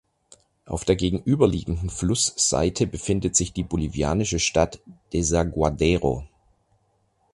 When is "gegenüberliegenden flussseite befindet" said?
0.95-3.35